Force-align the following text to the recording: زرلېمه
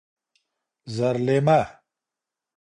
زرلېمه 0.95 1.61